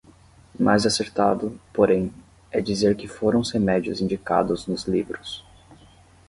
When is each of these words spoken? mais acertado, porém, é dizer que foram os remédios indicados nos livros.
mais 0.59 0.83
acertado, 0.87 1.61
porém, 1.71 2.11
é 2.51 2.59
dizer 2.59 2.95
que 2.97 3.07
foram 3.07 3.39
os 3.41 3.51
remédios 3.51 4.01
indicados 4.01 4.65
nos 4.65 4.85
livros. 4.85 5.45